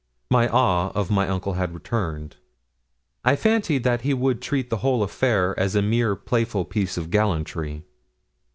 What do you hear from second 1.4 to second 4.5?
had returned. I fancied that he would